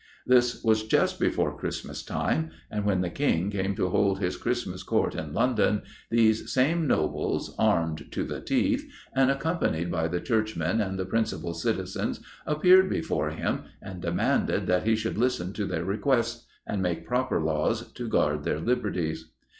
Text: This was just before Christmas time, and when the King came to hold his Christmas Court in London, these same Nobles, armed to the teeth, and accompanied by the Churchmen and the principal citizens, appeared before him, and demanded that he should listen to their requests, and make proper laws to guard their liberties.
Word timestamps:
This 0.25 0.63
was 0.63 0.87
just 0.87 1.19
before 1.19 1.55
Christmas 1.55 2.01
time, 2.01 2.49
and 2.71 2.85
when 2.85 3.01
the 3.01 3.09
King 3.11 3.51
came 3.51 3.75
to 3.75 3.89
hold 3.89 4.17
his 4.17 4.35
Christmas 4.35 4.81
Court 4.81 5.13
in 5.13 5.31
London, 5.31 5.83
these 6.09 6.51
same 6.51 6.87
Nobles, 6.87 7.53
armed 7.59 8.11
to 8.11 8.23
the 8.23 8.41
teeth, 8.41 8.83
and 9.15 9.29
accompanied 9.29 9.91
by 9.91 10.07
the 10.07 10.19
Churchmen 10.19 10.81
and 10.81 10.97
the 10.97 11.05
principal 11.05 11.53
citizens, 11.53 12.19
appeared 12.47 12.89
before 12.89 13.29
him, 13.29 13.65
and 13.79 14.01
demanded 14.01 14.65
that 14.65 14.87
he 14.87 14.95
should 14.95 15.19
listen 15.19 15.53
to 15.53 15.65
their 15.67 15.85
requests, 15.85 16.47
and 16.65 16.81
make 16.81 17.05
proper 17.05 17.39
laws 17.39 17.91
to 17.91 18.07
guard 18.07 18.43
their 18.43 18.59
liberties. 18.59 19.29